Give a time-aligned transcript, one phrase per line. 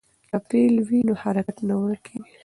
[0.29, 2.35] که فعل وي نو حرکت نه ورکېږي.